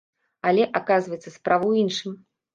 [0.51, 2.19] Але, аказваецца, справа ў іншым.